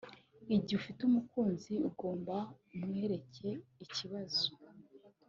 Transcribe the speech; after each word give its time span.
Igihe 0.55 0.77
ufite 0.81 0.99
umukunzi 1.03 1.73
ugahora 1.89 2.37
umwereka 2.75 3.47
ibibazo 3.83 4.49